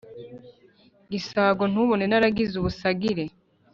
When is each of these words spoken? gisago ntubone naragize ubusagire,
gisago 1.11 1.63
ntubone 1.71 2.05
naragize 2.07 2.53
ubusagire, 2.57 3.25